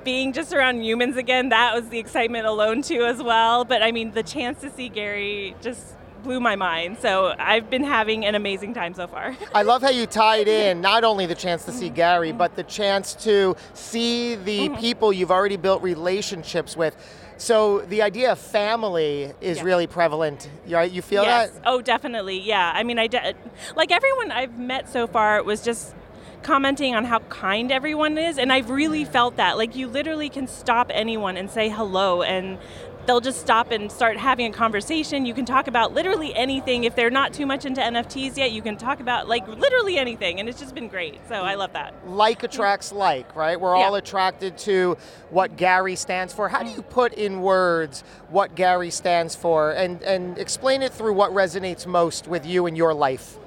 being 0.05 0.33
just 0.33 0.53
around 0.55 0.83
humans 0.83 1.17
again, 1.17 1.49
that 1.51 1.75
was 1.75 1.89
the 1.89 1.99
excitement 1.99 2.47
alone, 2.47 2.83
too, 2.83 3.05
as 3.05 3.23
well. 3.23 3.65
But 3.65 3.83
I 3.83 3.93
mean, 3.93 4.13
the 4.13 4.23
chance 4.23 4.61
to 4.61 4.71
see 4.71 4.89
Gary 4.89 5.55
just 5.61 5.95
blew 6.23 6.41
my 6.41 6.57
mind. 6.57 6.99
So 7.01 7.35
I've 7.39 7.71
been 7.71 7.85
having 7.85 8.25
an 8.25 8.35
amazing 8.35 8.75
time 8.75 8.93
so 8.93 9.07
far. 9.07 9.37
I 9.55 9.63
love 9.63 9.83
how 9.83 9.91
you 9.91 10.05
tied 10.07 10.49
in 10.49 10.81
not 10.81 11.05
only 11.05 11.27
the 11.27 11.35
chance 11.35 11.65
to 11.67 11.73
see 11.73 11.91
Gary, 11.91 12.33
but 12.33 12.57
the 12.57 12.65
chance 12.65 13.15
to 13.25 13.57
see 13.75 14.35
the 14.35 14.69
Mm-hmm. 14.69 14.81
people 14.81 15.13
you've 15.13 15.31
already 15.31 15.57
built 15.57 15.83
relationships 15.83 16.77
with. 16.77 16.97
So 17.39 17.81
the 17.89 18.03
idea 18.03 18.33
of 18.33 18.39
family 18.39 19.33
is 19.41 19.59
Yeah. 19.59 19.65
really 19.65 19.87
prevalent. 19.87 20.49
Right? 20.69 20.91
You 20.91 21.03
feel 21.03 21.23
yes. 21.23 21.51
that? 21.51 21.63
Oh, 21.65 21.81
definitely. 21.81 22.39
Yeah. 22.39 22.73
I 22.75 22.83
mean, 22.83 22.99
I 22.99 23.07
de- 23.07 23.35
like 23.77 23.91
everyone 23.91 24.31
I've 24.33 24.59
met 24.59 24.89
so 24.89 25.07
far 25.07 25.43
was 25.43 25.63
just 25.63 25.95
commenting 26.43 26.95
on 26.95 27.05
how 27.05 27.19
kind 27.31 27.73
everyone 27.73 28.19
is, 28.19 28.39
and 28.39 28.53
I've 28.53 28.71
really 28.71 29.05
felt 29.05 29.37
that. 29.37 29.57
Like 29.57 29.75
you 29.77 29.87
literally 29.89 30.29
can 30.29 30.47
stop 30.47 30.91
anyone 30.93 31.37
and 31.37 31.51
say 31.51 31.69
hello, 31.69 32.23
and 32.23 32.59
they'll 33.09 33.21
just 33.23 33.41
stop 33.41 33.71
and 33.71 33.91
start 33.91 34.19
having 34.19 34.53
a 34.53 34.55
conversation. 34.55 35.25
You 35.25 35.33
can 35.33 35.47
talk 35.47 35.67
about 35.67 35.95
literally 35.95 36.35
anything. 36.35 36.85
If 36.85 36.95
they're 36.95 37.09
not 37.09 37.33
too 37.33 37.47
much 37.47 37.65
into 37.65 37.81
NFTs 37.81 38.37
yet, 38.37 38.53
you 38.53 38.61
can 38.61 38.77
talk 38.77 39.01
about 39.01 39.27
like 39.27 39.49
literally 39.49 39.97
anything, 39.97 40.39
and 40.39 40.49
it's 40.49 40.61
just 40.61 40.75
been 40.75 40.89
great. 40.89 41.19
So 41.27 41.37
I 41.37 41.55
love 41.55 41.73
that. 41.73 41.95
Like 42.07 42.43
attracts 42.43 42.93
like, 42.93 43.35
right? 43.35 43.59
We're 43.59 43.75
all 43.75 43.95
attracted 43.95 44.59
to 44.59 44.99
what 45.31 45.57
Gary 45.57 45.97
stands 45.97 46.35
for. 46.35 46.51
How 46.51 46.63
do 46.63 46.71
you 46.71 46.83
put 46.83 47.15
in 47.15 47.41
words 47.41 48.05
what 48.29 48.55
Gary 48.55 48.91
stands 48.91 49.35
for 49.35 49.71
and, 49.71 50.03
and 50.03 50.37
explain 50.37 50.83
it 50.83 50.93
through 50.93 51.15
what 51.15 51.33
resonates 51.33 51.87
most 51.87 52.29
with 52.29 52.45
you 52.45 52.67
in 52.67 52.77
your 52.77 52.93
life? 52.93 53.39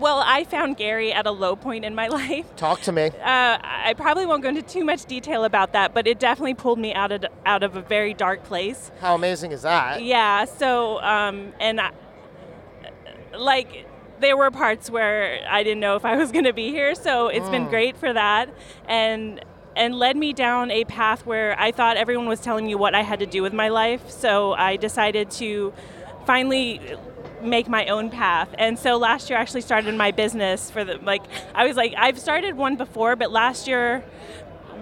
Well, 0.00 0.22
I 0.24 0.44
found 0.44 0.78
Gary 0.78 1.12
at 1.12 1.26
a 1.26 1.30
low 1.30 1.54
point 1.56 1.84
in 1.84 1.94
my 1.94 2.08
life. 2.20 2.46
Talk 2.56 2.80
to 2.82 2.92
me. 2.92 3.06
Uh, 3.08 3.58
I 3.62 3.94
probably 3.96 4.24
won't 4.26 4.42
go 4.42 4.48
into 4.48 4.62
too 4.62 4.84
much 4.84 5.04
detail 5.04 5.44
about 5.44 5.72
that, 5.74 5.92
but 5.92 6.06
it 6.06 6.18
definitely 6.18 6.54
pulled 6.54 6.78
me 6.78 6.94
out 6.94 7.12
of 7.12 7.24
out 7.44 7.62
of 7.62 7.76
a 7.76 7.82
very 7.82 8.14
dark 8.14 8.42
place. 8.44 8.90
How 9.00 9.14
amazing 9.14 9.52
is 9.52 9.62
that? 9.62 10.02
Yeah. 10.02 10.46
So, 10.46 11.00
um, 11.02 11.52
and 11.60 11.80
I, 11.80 11.90
like, 13.36 13.86
there 14.20 14.36
were 14.36 14.50
parts 14.50 14.90
where 14.90 15.40
I 15.48 15.62
didn't 15.62 15.80
know 15.80 15.96
if 15.96 16.04
I 16.04 16.16
was 16.16 16.32
going 16.36 16.44
to 16.44 16.52
be 16.52 16.70
here. 16.70 16.94
So 16.94 17.28
it's 17.28 17.48
been 17.48 17.66
Mm. 17.66 17.70
great 17.70 17.96
for 17.96 18.12
that, 18.12 18.48
and 18.88 19.44
and 19.76 19.94
led 19.94 20.16
me 20.16 20.32
down 20.32 20.70
a 20.70 20.84
path 20.84 21.24
where 21.24 21.58
I 21.58 21.70
thought 21.72 21.96
everyone 21.96 22.26
was 22.26 22.40
telling 22.40 22.66
me 22.66 22.74
what 22.74 22.94
I 22.94 23.02
had 23.02 23.20
to 23.20 23.26
do 23.26 23.42
with 23.42 23.52
my 23.52 23.68
life. 23.68 24.10
So 24.10 24.52
I 24.54 24.76
decided 24.76 25.30
to 25.32 25.72
finally 26.26 26.80
make 27.42 27.68
my 27.68 27.86
own 27.86 28.10
path. 28.10 28.48
And 28.58 28.78
so 28.78 28.96
last 28.96 29.30
year 29.30 29.38
I 29.38 29.42
actually 29.42 29.62
started 29.62 29.94
my 29.94 30.10
business 30.10 30.70
for 30.70 30.84
the 30.84 30.98
like 30.98 31.22
I 31.54 31.66
was 31.66 31.76
like 31.76 31.94
I've 31.96 32.18
started 32.18 32.56
one 32.56 32.76
before, 32.76 33.16
but 33.16 33.30
last 33.30 33.66
year 33.66 34.04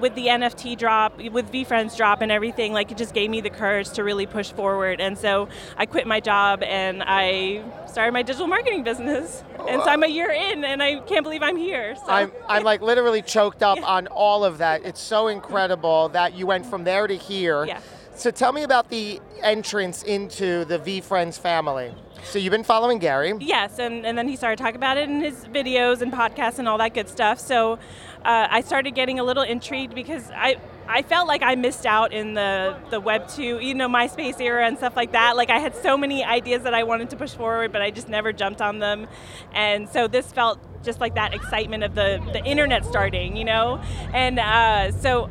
with 0.01 0.15
the 0.15 0.27
NFT 0.27 0.79
drop, 0.79 1.19
with 1.19 1.51
VeeFriends 1.51 1.97
drop 1.97 2.21
and 2.21 2.31
everything, 2.31 2.73
like 2.73 2.91
it 2.91 2.97
just 2.97 3.15
gave 3.15 3.31
me 3.31 3.41
the 3.41 3.51
courage 3.51 3.91
to 3.91 4.05
really 4.05 4.27
push 4.27 4.53
forward. 4.53 5.01
And 5.01 5.19
so 5.19 5.49
I 5.77 5.87
quit 5.87 6.07
my 6.07 6.21
job 6.21 6.63
and 6.63 7.03
I 7.05 7.65
started 7.87 8.13
my 8.13 8.23
digital 8.23 8.47
marketing 8.47 8.85
business. 8.85 9.43
And 9.69 9.83
so 9.83 9.89
I'm 9.89 10.03
a 10.03 10.09
year 10.09 10.31
in 10.31 10.65
and 10.65 10.83
I 10.83 11.01
can't 11.01 11.25
believe 11.25 11.43
I'm 11.43 11.57
here. 11.57 11.97
So 11.97 12.05
I'm, 12.07 12.33
I'm 12.49 12.63
like 12.63 12.81
literally 12.81 13.23
choked 13.23 13.63
up 13.63 13.79
on 13.89 14.07
all 14.09 14.45
of 14.45 14.59
that. 14.59 14.85
It's 14.85 15.01
so 15.01 15.29
incredible 15.29 16.11
that 16.11 16.35
you 16.35 16.47
went 16.47 16.67
from 16.67 16.85
there 16.85 17.07
to 17.07 17.15
here. 17.15 17.65
Yeah. 17.65 17.81
So 18.19 18.33
tell 18.33 18.53
me 18.53 18.65
about 18.65 18.91
the 18.91 19.21
entrance 19.45 20.03
into 20.03 20.65
the 20.65 20.81
VeeFriends 20.81 21.39
family. 21.39 21.95
So 22.25 22.41
you've 22.41 22.51
been 22.51 22.65
following 22.65 22.99
Gary. 22.99 23.33
Yes, 23.39 23.79
and, 23.79 24.05
and 24.05 24.19
then 24.19 24.27
he 24.27 24.35
started 24.35 24.59
talking 24.59 24.75
about 24.75 24.97
it 24.97 25.09
in 25.09 25.21
his 25.21 25.45
videos 25.45 26.03
and 26.03 26.13
podcasts 26.13 26.59
and 26.59 26.69
all 26.69 26.79
that 26.79 26.95
good 26.95 27.09
stuff. 27.09 27.39
So 27.39 27.75
uh, 28.25 28.49
I 28.51 28.63
started 28.63 28.97
getting 28.97 29.21
a 29.21 29.23
little 29.23 29.45
intrigued 29.45 29.95
because 29.95 30.29
I 30.33 30.57
I 30.89 31.03
felt 31.03 31.29
like 31.29 31.43
I 31.43 31.55
missed 31.55 31.87
out 31.87 32.13
in 32.13 32.35
the 32.35 32.77
the 32.91 32.99
Web 32.99 33.29
two, 33.29 33.61
you 33.61 33.73
know, 33.75 33.89
MySpace 33.89 34.41
era 34.41 34.67
and 34.67 34.77
stuff 34.77 34.97
like 34.97 35.13
that. 35.13 35.37
Like 35.37 35.51
I 35.51 35.61
had 35.61 35.77
so 35.77 35.97
many 35.97 36.25
ideas 36.25 36.65
that 36.65 36.75
I 36.75 36.83
wanted 36.83 37.11
to 37.11 37.17
push 37.17 37.35
forward, 37.35 37.71
but 37.71 37.83
I 37.83 37.93
just 37.93 38.09
never 38.09 38.33
jumped 38.33 38.61
on 38.61 38.81
them. 38.81 39.07
And 39.53 39.89
so 39.89 40.09
this 40.09 40.33
felt 40.33 40.59
just 40.83 41.01
like 41.01 41.15
that 41.15 41.35
excitement 41.35 41.85
of 41.85 41.95
the 41.95 42.21
the 42.33 42.43
internet 42.45 42.85
starting, 42.85 43.37
you 43.37 43.45
know. 43.45 43.81
And 44.13 44.41
uh, 44.41 44.91
so 44.91 45.31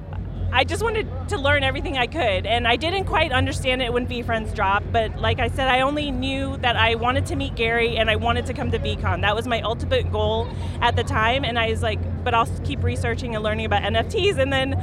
I 0.51 0.63
just 0.63 0.81
wanted 0.81 1.07
to 1.29 1.37
learn 1.37 1.63
everything 1.63 1.97
I 1.97 2.07
could, 2.07 2.45
and 2.45 2.67
I 2.67 2.77
didn't 2.77 3.05
quite 3.05 3.31
understand 3.31 3.81
it 3.81 3.91
when 3.91 4.07
VeeFriends 4.07 4.55
dropped. 4.55 4.91
But 4.91 5.17
like 5.19 5.39
I 5.39 5.49
said, 5.49 5.67
I 5.67 5.81
only 5.81 6.09
knew 6.09 6.57
that 6.57 6.75
I 6.75 6.95
wanted 6.95 7.25
to 7.27 7.35
meet 7.35 7.55
Gary 7.55 7.97
and 7.97 8.09
I 8.09 8.15
wanted 8.15 8.45
to 8.47 8.53
come 8.53 8.71
to 8.71 8.79
VeeCon. 8.79 9.21
That 9.21 9.35
was 9.35 9.47
my 9.47 9.61
ultimate 9.61 10.11
goal 10.11 10.47
at 10.81 10.95
the 10.95 11.03
time, 11.03 11.43
and 11.43 11.59
I 11.59 11.69
was 11.69 11.83
like, 11.83 11.99
but 12.23 12.33
I'll 12.33 12.47
keep 12.63 12.83
researching 12.83 13.35
and 13.35 13.43
learning 13.43 13.65
about 13.65 13.83
NFTs. 13.83 14.37
And 14.37 14.51
then 14.51 14.73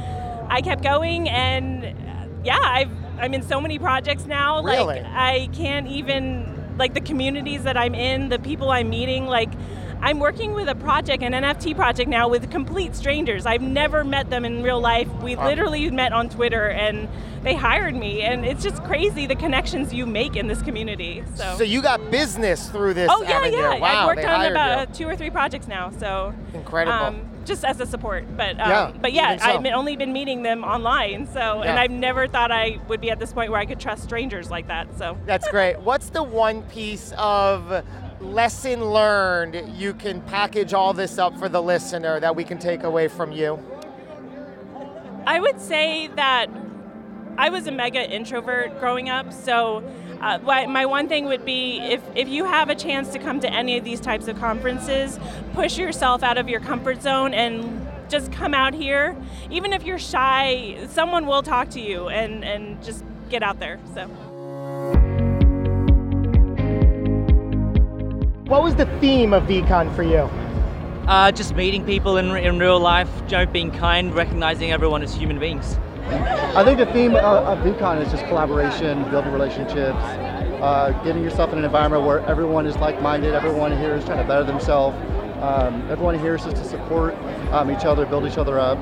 I 0.49 0.61
kept 0.61 0.83
going, 0.83 1.27
and 1.29 1.83
uh, 1.85 2.27
yeah, 2.43 2.59
I've 2.61 2.91
I'm 3.17 3.33
in 3.33 3.41
so 3.41 3.59
many 3.59 3.79
projects 3.79 4.25
now. 4.25 4.63
Really? 4.63 5.01
Like 5.01 5.05
I 5.05 5.49
can't 5.53 5.87
even 5.87 6.75
like 6.77 6.93
the 6.93 7.01
communities 7.01 7.63
that 7.63 7.77
I'm 7.77 7.95
in, 7.95 8.29
the 8.29 8.39
people 8.39 8.69
I'm 8.71 8.89
meeting, 8.89 9.25
like. 9.25 9.51
I'm 10.01 10.19
working 10.19 10.53
with 10.53 10.67
a 10.69 10.75
project, 10.75 11.23
an 11.23 11.33
NFT 11.33 11.75
project 11.75 12.09
now 12.09 12.27
with 12.27 12.51
complete 12.51 12.95
strangers. 12.95 13.45
I've 13.45 13.61
never 13.61 14.03
met 14.03 14.29
them 14.29 14.45
in 14.45 14.61
real 14.61 14.79
life. 14.79 15.07
We 15.21 15.35
Wow. 15.35 15.45
literally 15.47 15.89
met 15.89 16.13
on 16.13 16.29
Twitter 16.29 16.67
and 16.69 17.07
they 17.43 17.55
hired 17.55 17.95
me. 17.95 18.21
And 18.21 18.45
it's 18.45 18.63
just 18.63 18.83
crazy 18.83 19.25
the 19.25 19.35
connections 19.35 19.93
you 19.93 20.05
make 20.05 20.35
in 20.35 20.47
this 20.47 20.61
community. 20.61 21.23
So, 21.35 21.55
So 21.57 21.63
you 21.63 21.81
got 21.81 22.11
business 22.11 22.69
through 22.69 22.93
this 22.95 23.09
oh, 23.11 23.23
yeah, 23.23 23.31
avenue. 23.31 23.57
yeah. 23.57 23.79
Wow, 23.79 24.01
I've 24.01 24.07
worked 24.15 24.27
on 24.27 24.51
about 24.51 24.89
you. 24.89 24.95
two 24.95 25.07
or 25.07 25.15
three 25.15 25.29
projects 25.29 25.67
now. 25.67 25.91
So, 25.99 26.33
Incredible. 26.53 26.93
um, 26.97 27.21
just 27.45 27.63
as 27.63 27.79
a 27.79 27.85
support. 27.85 28.25
But, 28.35 28.59
um, 28.59 28.69
Yeah, 28.69 28.91
but 28.99 29.13
yeah, 29.13 29.37
so. 29.37 29.45
I've 29.45 29.65
only 29.67 29.95
been 29.95 30.11
meeting 30.13 30.41
them 30.43 30.63
online. 30.63 31.27
So, 31.27 31.61
and 31.61 31.79
I've 31.79 31.91
never 31.91 32.27
thought 32.27 32.51
I 32.51 32.79
would 32.87 33.01
be 33.01 33.11
at 33.11 33.19
this 33.19 33.33
point 33.33 33.51
where 33.51 33.59
I 33.61 33.65
could 33.65 33.79
trust 33.79 34.03
strangers 34.03 34.49
like 34.49 34.67
that. 34.67 34.87
So, 34.97 35.17
That's 35.25 35.47
great. 35.49 35.79
What's 35.79 36.09
the 36.09 36.23
one 36.23 36.63
piece 36.63 37.13
of 37.17 37.83
lesson 38.19 38.83
learned 38.85 39.77
you 39.77 39.93
can 39.93 40.21
package 40.21 40.73
all 40.73 40.93
this 40.93 41.17
up 41.17 41.37
for 41.37 41.49
the 41.49 41.61
listener 41.61 42.19
that 42.19 42.35
we 42.35 42.43
can 42.43 42.57
take 42.57 42.83
away 42.83 43.07
from 43.07 43.31
you? 43.31 43.59
I 45.27 45.39
would 45.39 45.59
say 45.59 46.07
that 46.15 46.47
I 47.37 47.49
was 47.49 47.67
a 47.67 47.71
mega 47.71 48.09
introvert 48.09 48.79
growing 48.79 49.09
up, 49.09 49.33
so 49.33 49.83
uh, 50.21 50.39
my 50.67 50.85
one 50.85 51.07
thing 51.07 51.25
would 51.25 51.43
be 51.43 51.79
if, 51.79 52.01
if 52.15 52.29
you 52.29 52.45
have 52.45 52.69
a 52.69 52.75
chance 52.75 53.09
to 53.09 53.19
come 53.19 53.39
to 53.41 53.51
any 53.51 53.77
of 53.77 53.83
these 53.83 53.99
types 53.99 54.27
of 54.27 54.39
conferences, 54.39 55.19
push 55.53 55.77
yourself 55.77 56.23
out 56.23 56.37
of 56.37 56.47
your 56.47 56.61
comfort 56.61 57.01
zone 57.01 57.33
and 57.33 57.87
just 58.09 58.31
come 58.31 58.53
out 58.53 58.73
here. 58.73 59.15
Even 59.51 59.73
if 59.73 59.83
you're 59.83 59.99
shy, 59.99 60.77
someone 60.89 61.25
will 61.25 61.43
talk 61.43 61.69
to 61.71 61.81
you 61.81 62.07
and, 62.07 62.45
and 62.45 62.83
just 62.83 63.03
get 63.29 63.43
out 63.43 63.59
there. 63.59 63.79
So. 63.93 64.09
What 68.47 68.61
was 68.61 68.75
the 68.75 68.85
theme 68.99 69.33
of 69.33 69.45
VeeCon 69.45 69.95
for 69.95 70.03
you? 70.03 70.29
Uh, 71.09 71.31
just 71.31 71.55
meeting 71.55 71.83
people 71.83 72.17
in, 72.17 72.35
in 72.37 72.59
real 72.59 72.79
life, 72.79 73.09
you 73.23 73.37
know, 73.37 73.47
being 73.47 73.71
kind, 73.71 74.13
recognizing 74.13 74.71
everyone 74.71 75.01
as 75.01 75.15
human 75.15 75.39
beings. 75.39 75.79
I 76.55 76.63
think 76.63 76.77
the 76.77 76.85
theme 76.93 77.15
of, 77.15 77.23
of 77.23 77.57
VeeCon 77.65 78.05
is 78.05 78.11
just 78.11 78.23
collaboration, 78.25 79.01
building 79.09 79.31
relationships, 79.31 79.97
uh, 79.97 80.91
getting 81.03 81.23
yourself 81.23 81.53
in 81.53 81.57
an 81.57 81.65
environment 81.65 82.03
where 82.03 82.19
everyone 82.27 82.67
is 82.67 82.75
like-minded, 82.75 83.33
everyone 83.33 83.75
here 83.79 83.95
is 83.95 84.05
trying 84.05 84.19
to 84.19 84.27
better 84.27 84.43
themselves, 84.43 84.95
um, 85.41 85.81
everyone 85.89 86.19
here 86.19 86.35
is 86.35 86.43
just 86.43 86.57
to 86.57 86.65
support 86.65 87.15
um, 87.51 87.71
each 87.71 87.83
other, 87.83 88.05
build 88.05 88.27
each 88.27 88.37
other 88.37 88.59
up. 88.59 88.77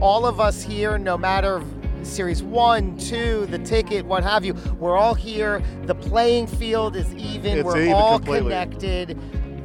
All 0.00 0.24
of 0.24 0.38
us 0.38 0.62
here, 0.62 0.98
no 0.98 1.18
matter 1.18 1.60
series 2.06 2.42
one, 2.42 2.96
two, 2.96 3.46
the 3.46 3.58
ticket, 3.58 4.04
what 4.06 4.22
have 4.22 4.44
you, 4.44 4.54
we're 4.78 4.96
all 4.96 5.14
here. 5.14 5.62
The 5.84 5.94
playing 5.94 6.46
field 6.46 6.96
is 6.96 7.12
even. 7.14 7.58
It's 7.58 7.64
we're 7.64 7.80
even 7.80 7.92
all 7.92 8.18
completely. 8.18 8.50
connected. 8.50 9.18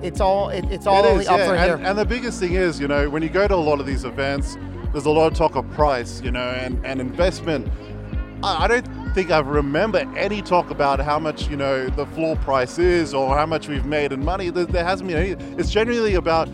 It's 0.04 0.20
all 0.20 0.50
it, 0.50 0.66
it's 0.66 0.86
all 0.86 1.04
It 1.04 1.08
only 1.08 1.28
up 1.28 1.38
yeah. 1.40 1.48
for 1.48 1.56
and, 1.56 1.80
here. 1.80 1.90
and 1.90 1.98
the 1.98 2.06
biggest 2.06 2.40
thing 2.40 2.54
is, 2.54 2.80
you 2.80 2.88
know, 2.88 3.10
when 3.10 3.24
you 3.24 3.30
go 3.30 3.48
to 3.48 3.56
a 3.56 3.56
lot 3.56 3.80
of 3.80 3.86
these 3.86 4.04
events, 4.04 4.58
there's 4.92 5.06
a 5.06 5.10
lot 5.10 5.32
of 5.32 5.38
talk 5.38 5.56
of 5.56 5.70
price, 5.72 6.22
you 6.22 6.32
know, 6.32 6.50
and, 6.50 6.84
and 6.86 7.02
investment. 7.02 7.68
I, 8.44 8.66
I 8.66 8.68
don't 8.68 9.14
think 9.14 9.32
I 9.32 9.40
remember 9.40 10.00
any 10.18 10.42
talk 10.42 10.70
about 10.70 11.00
how 11.00 11.20
much, 11.20 11.48
you 11.50 11.58
know, 11.58 11.88
the 11.88 12.06
floor 12.08 12.36
price 12.38 12.78
is 12.78 13.14
or 13.14 13.36
how 13.36 13.46
much 13.46 13.68
we've 13.68 13.86
made 13.86 14.12
in 14.12 14.24
money. 14.24 14.50
There, 14.50 14.66
there 14.66 14.84
hasn't 14.84 15.10
been 15.10 15.18
any. 15.18 15.56
It's 15.58 15.72
generally 15.72 16.16
about 16.16 16.50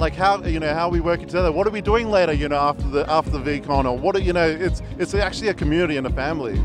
like 0.00 0.14
how 0.14 0.42
you 0.42 0.58
know 0.58 0.72
how 0.74 0.88
we 0.88 1.00
work 1.00 1.20
together. 1.20 1.52
What 1.52 1.66
are 1.66 1.70
we 1.70 1.82
doing 1.82 2.10
later? 2.10 2.32
You 2.32 2.48
know, 2.48 2.56
after 2.56 2.88
the 2.88 3.10
after 3.10 3.30
the 3.30 3.38
VeeCon, 3.38 3.84
or 3.84 3.96
what? 3.96 4.16
Are, 4.16 4.20
you 4.20 4.32
know, 4.32 4.48
it's 4.48 4.82
it's 4.98 5.14
actually 5.14 5.48
a 5.48 5.54
community 5.54 5.98
and 5.98 6.06
a 6.06 6.10
family. 6.10 6.58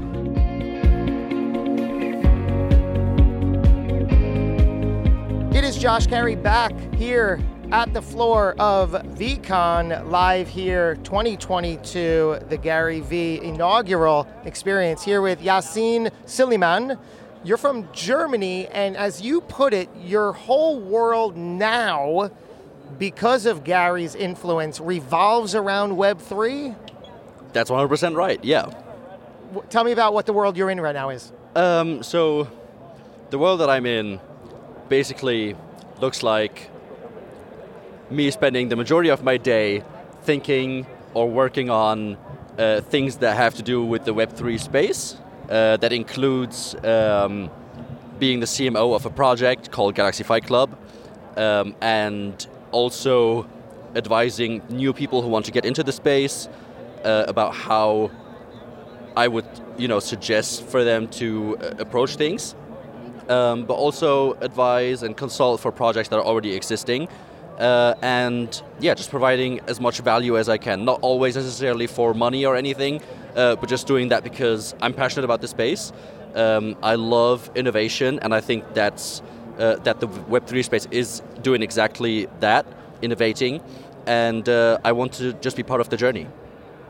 It 5.56 5.64
is 5.64 5.78
Josh 5.78 6.08
Cary 6.08 6.36
back 6.36 6.72
here 6.94 7.40
at 7.72 7.94
the 7.94 8.02
floor 8.02 8.56
of 8.58 8.92
VeeCon 8.92 10.10
live 10.10 10.48
here 10.48 10.96
2022, 10.98 12.40
the 12.48 12.58
Gary 12.58 13.02
Vee 13.02 13.42
inaugural 13.42 14.28
experience 14.46 15.04
here 15.04 15.22
with 15.22 15.42
Yassin 15.42 16.12
Soulimane. 16.26 16.98
You're 17.44 17.58
from 17.58 17.88
Germany, 17.92 18.68
and 18.70 18.96
as 18.98 19.22
you 19.22 19.42
put 19.42 19.74
it, 19.74 19.90
your 20.04 20.32
whole 20.32 20.80
world 20.80 21.38
now, 21.38 22.32
because 22.98 23.46
of 23.46 23.64
Gary's 23.64 24.16
influence, 24.16 24.80
revolves 24.80 25.56
around 25.56 25.94
Web3. 25.94 26.76
That's 27.54 27.70
100% 27.70 28.16
right, 28.16 28.44
yeah. 28.44 28.64
W- 29.54 29.68
Tell 29.70 29.84
me 29.84 29.92
about 29.92 30.14
what 30.14 30.26
the 30.26 30.34
world 30.34 30.58
you're 30.58 30.70
in 30.70 30.80
right 30.82 30.94
now 30.96 31.10
is. 31.10 31.32
Um, 31.56 32.04
so, 32.04 32.50
the 33.30 33.38
world 33.40 33.60
that 33.62 33.70
I'm 33.70 33.86
in 33.86 34.20
basically 34.90 35.56
looks 36.00 36.22
like 36.24 36.70
me 38.10 38.30
spending 38.32 38.70
the 38.70 38.76
majority 38.76 39.10
of 39.10 39.24
my 39.24 39.38
day 39.38 39.84
thinking 40.24 40.86
or 41.14 41.30
working 41.30 41.70
on 41.70 42.18
uh, 42.58 42.82
things 42.82 43.18
that 43.18 43.36
have 43.36 43.56
to 43.56 43.64
do 43.64 43.84
with 43.84 44.06
the 44.06 44.14
Web3 44.14 44.60
space. 44.60 45.18
Uh, 45.50 45.78
that 45.78 45.94
includes 45.94 46.76
um, 46.84 47.50
being 48.20 48.40
the 48.40 48.46
CMO 48.48 48.96
of 48.96 49.06
a 49.06 49.10
project 49.10 49.72
called 49.72 49.94
Galaxy 49.96 50.24
Fight 50.24 50.46
Club, 50.46 50.76
um, 51.38 51.76
and 51.82 52.48
also 52.72 53.48
advising 53.96 54.62
new 54.70 54.94
people 54.94 55.22
who 55.22 55.30
want 55.30 55.46
to 55.46 55.52
get 55.52 55.66
into 55.66 55.84
the 55.84 55.92
space 55.92 56.48
uh, 57.04 57.26
about 57.28 57.54
how 57.54 58.12
I 59.16 59.28
would, 59.28 59.46
you 59.78 59.88
know, 59.88 60.00
suggest 60.00 60.66
for 60.66 60.84
them 60.84 61.08
to 61.10 61.58
uh, 61.58 61.76
approach 61.80 62.16
things, 62.16 62.56
um, 63.30 63.66
but 63.66 63.76
also 63.76 64.34
advise 64.42 65.04
and 65.04 65.16
consult 65.16 65.62
for 65.62 65.72
projects 65.72 66.10
that 66.10 66.18
are 66.18 66.26
already 66.26 66.54
existing. 66.54 67.08
Uh, 67.58 67.94
and 68.02 68.62
yeah, 68.82 68.94
just 68.94 69.10
providing 69.10 69.62
as 69.62 69.80
much 69.80 70.00
value 70.00 70.38
as 70.38 70.50
I 70.50 70.58
can. 70.58 70.84
Not 70.84 71.00
always 71.02 71.36
necessarily 71.36 71.88
for 71.88 72.14
money 72.14 72.46
or 72.46 72.58
anything, 72.58 73.02
uh, 73.36 73.56
but 73.56 73.70
just 73.70 73.88
doing 73.88 74.10
that 74.10 74.24
because 74.24 74.76
I'm 74.82 74.94
passionate 74.94 75.24
about 75.24 75.40
the 75.40 75.48
space. 75.48 75.94
Um, 76.36 76.76
I 76.84 76.96
love 76.96 77.50
innovation, 77.56 78.20
and 78.20 78.34
I 78.34 78.42
think 78.42 78.74
that's 78.74 79.22
uh, 79.58 79.76
that 79.78 80.00
the 80.00 80.08
Web3 80.08 80.64
space 80.64 80.88
is 80.92 81.22
doing 81.42 81.62
exactly 81.62 82.28
that, 82.40 82.66
innovating. 83.02 83.62
And 84.06 84.48
uh, 84.48 84.78
I 84.84 84.92
want 84.92 85.14
to 85.14 85.34
just 85.34 85.58
be 85.58 85.64
part 85.64 85.82
of 85.82 85.90
the 85.90 85.98
journey. 85.98 86.28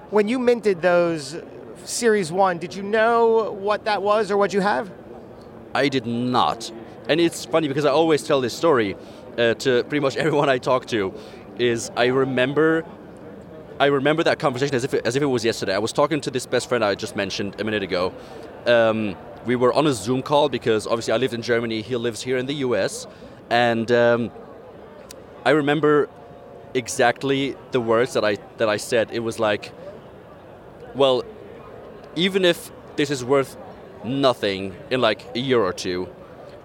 When 0.09 0.27
you 0.27 0.39
minted 0.39 0.81
those 0.81 1.41
Series 1.83 2.31
1, 2.31 2.57
did 2.57 2.73
you 2.73 2.83
know 2.83 3.51
what 3.51 3.85
that 3.85 4.01
was 4.01 4.31
or 4.31 4.37
what 4.37 4.53
you 4.53 4.61
have? 4.61 4.91
I 5.73 5.89
did 5.89 6.05
not. 6.05 6.71
And 7.07 7.19
it's 7.19 7.45
funny 7.45 7.67
because 7.67 7.85
I 7.85 7.91
always 7.91 8.23
tell 8.23 8.41
this 8.41 8.53
story 8.53 8.95
uh, 9.37 9.53
to 9.55 9.83
pretty 9.83 9.99
much 9.99 10.15
everyone 10.25 10.49
I 10.49 10.57
talk 10.57 10.85
to. 10.87 11.13
Is 11.57 11.89
I 11.95 12.07
remember, 12.07 12.83
I 13.79 13.85
remember 13.85 14.23
that 14.23 14.39
conversation 14.39 14.75
as 14.75 14.83
if 14.83 14.93
it, 14.93 15.05
as 15.05 15.15
if 15.15 15.23
it 15.23 15.27
was 15.27 15.45
yesterday. 15.45 15.73
I 15.73 15.77
was 15.79 15.93
talking 15.93 16.19
to 16.21 16.31
this 16.31 16.45
best 16.45 16.67
friend 16.67 16.83
I 16.83 16.95
just 16.95 17.15
mentioned 17.15 17.59
a 17.61 17.63
minute 17.63 17.83
ago. 17.83 18.13
Um, 18.65 19.15
we 19.45 19.55
were 19.55 19.71
on 19.73 19.87
a 19.87 19.93
Zoom 19.93 20.21
call 20.21 20.49
because 20.49 20.87
obviously 20.87 21.13
I 21.13 21.17
lived 21.17 21.33
in 21.33 21.41
Germany. 21.41 21.81
He 21.81 21.95
lives 21.95 22.21
here 22.21 22.37
in 22.37 22.45
the 22.45 22.55
U.S. 22.55 23.07
And 23.49 23.91
um, 23.91 24.31
I 25.45 25.51
remember 25.51 26.09
exactly 26.73 27.55
the 27.71 27.79
words 27.79 28.13
that 28.13 28.25
I 28.25 28.37
that 28.57 28.69
I 28.69 28.77
said. 28.77 29.09
It 29.11 29.19
was 29.19 29.39
like, 29.39 29.71
well, 30.95 31.23
even 32.15 32.43
if 32.43 32.71
this 32.95 33.11
is 33.11 33.23
worth 33.23 33.57
nothing 34.03 34.75
in 34.89 35.01
like 35.01 35.21
a 35.35 35.39
year 35.39 35.61
or 35.61 35.73
two, 35.73 36.07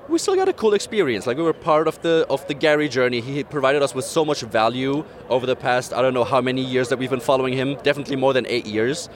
we 0.09 0.19
still 0.19 0.35
got 0.35 0.49
a 0.49 0.53
cool 0.53 0.75
experience. 0.75 1.27
Like 1.27 1.37
we 1.37 1.43
were 1.43 1.53
part 1.53 1.87
of 1.87 2.01
the 2.03 2.27
of 2.31 2.47
the 2.49 2.55
Gary 2.55 2.89
journey. 2.89 3.21
He 3.21 3.45
provided 3.45 3.83
us 3.83 3.95
with 3.95 4.07
so 4.07 4.25
much 4.25 4.41
value 4.41 5.05
over 5.29 5.47
the 5.47 5.57
past 5.57 5.93
I 5.93 6.01
don't 6.03 6.15
know 6.15 6.25
how 6.25 6.41
many 6.41 6.63
years 6.63 6.89
that 6.89 6.99
we've 6.99 7.11
been 7.11 7.21
following 7.21 7.53
him. 7.53 7.77
Definitely 7.83 8.17
more 8.17 8.33
than 8.33 8.47
eight 8.47 8.67
years. 8.67 9.09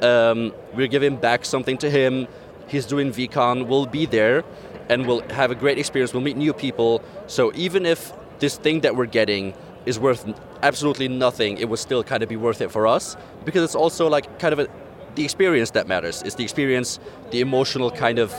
Um, 0.00 0.52
we're 0.74 0.88
giving 0.88 1.16
back 1.16 1.44
something 1.44 1.78
to 1.78 1.88
him. 1.88 2.26
He's 2.68 2.86
doing 2.86 3.12
VeeCon. 3.12 3.66
We'll 3.66 3.86
be 3.86 4.06
there, 4.06 4.44
and 4.88 5.06
we'll 5.06 5.22
have 5.30 5.50
a 5.50 5.54
great 5.54 5.78
experience. 5.78 6.12
We'll 6.12 6.22
meet 6.22 6.36
new 6.36 6.52
people. 6.52 7.02
So 7.26 7.52
even 7.54 7.86
if 7.86 8.12
this 8.38 8.56
thing 8.56 8.80
that 8.80 8.96
we're 8.96 9.06
getting 9.06 9.54
is 9.86 9.98
worth 9.98 10.26
absolutely 10.62 11.08
nothing, 11.08 11.58
it 11.58 11.68
would 11.68 11.78
still 11.78 12.04
kind 12.04 12.22
of 12.22 12.28
be 12.28 12.36
worth 12.36 12.60
it 12.60 12.70
for 12.70 12.86
us 12.86 13.16
because 13.44 13.62
it's 13.62 13.74
also 13.74 14.08
like 14.08 14.38
kind 14.38 14.52
of 14.52 14.60
a, 14.60 14.68
the 15.14 15.24
experience 15.24 15.70
that 15.72 15.86
matters. 15.88 16.22
It's 16.22 16.36
the 16.36 16.44
experience, 16.44 16.98
the 17.30 17.40
emotional 17.40 17.90
kind 17.90 18.18
of 18.18 18.32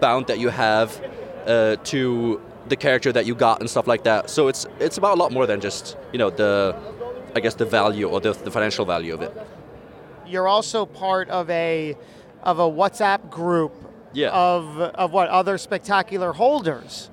bound 0.00 0.26
that 0.26 0.38
you 0.38 0.48
have 0.48 1.00
uh, 1.46 1.76
to 1.84 2.40
the 2.68 2.76
character 2.76 3.12
that 3.12 3.26
you 3.26 3.34
got 3.34 3.60
and 3.60 3.70
stuff 3.70 3.86
like 3.86 4.04
that. 4.04 4.30
So 4.30 4.48
it's 4.48 4.66
it's 4.80 4.98
about 4.98 5.16
a 5.16 5.20
lot 5.20 5.32
more 5.32 5.46
than 5.46 5.60
just 5.60 5.96
you 6.12 6.18
know 6.18 6.30
the 6.30 6.76
I 7.34 7.40
guess 7.40 7.54
the 7.54 7.66
value 7.66 8.08
or 8.08 8.20
the, 8.20 8.32
the 8.32 8.50
financial 8.50 8.84
value 8.84 9.14
of 9.14 9.22
it. 9.22 9.32
You're 10.26 10.48
also 10.48 10.86
part 10.86 11.28
of 11.28 11.48
a 11.50 11.96
of 12.46 12.58
a 12.58 12.68
WhatsApp 12.80 13.20
group 13.30 13.72
Yeah. 14.14 14.30
of 14.30 14.62
of 15.02 15.12
what 15.12 15.28
other 15.28 15.58
spectacular 15.58 16.32
holders. 16.32 17.10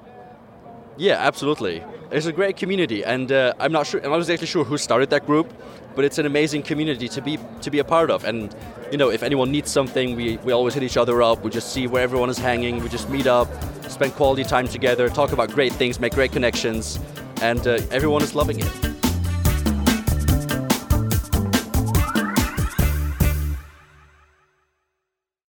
Yeah, 0.98 1.18
absolutely. 1.30 1.84
It's 2.12 2.28
a 2.28 2.32
great 2.32 2.56
community, 2.56 3.04
and 3.04 3.32
uh, 3.32 3.54
I'm 3.60 3.72
not 3.72 3.88
sure. 3.88 4.00
I'm 4.04 4.12
not 4.12 4.20
exactly 4.20 4.48
sure 4.48 4.64
who 4.64 4.78
started 4.78 5.10
that 5.10 5.26
group, 5.26 5.48
but 5.96 6.06
it's 6.06 6.20
an 6.20 6.26
amazing 6.26 6.62
community 6.64 7.08
to 7.10 7.22
be 7.22 7.38
to 7.66 7.72
be 7.72 7.80
a 7.80 7.84
part 7.84 8.10
of. 8.12 8.24
And 8.24 8.56
you 8.92 8.98
know, 8.98 9.10
if 9.10 9.24
anyone 9.24 9.52
needs 9.52 9.72
something, 9.72 10.16
we, 10.16 10.38
we 10.46 10.54
always 10.54 10.76
hit 10.76 10.84
each 10.84 10.98
other 10.98 11.24
up. 11.24 11.44
We 11.44 11.50
just 11.50 11.74
see 11.74 11.88
where 11.88 12.04
everyone 12.04 12.30
is 12.30 12.38
hanging. 12.38 12.84
We 12.84 12.90
just 12.90 13.10
meet 13.10 13.26
up, 13.28 13.48
spend 13.90 14.14
quality 14.14 14.44
time 14.44 14.68
together, 14.68 15.10
talk 15.10 15.32
about 15.34 15.50
great 15.52 15.74
things, 15.74 16.00
make 16.00 16.14
great 16.14 16.32
connections, 16.32 17.00
and 17.42 17.66
uh, 17.68 17.80
everyone 17.98 18.22
is 18.22 18.36
loving 18.36 18.60
it. 18.60 18.93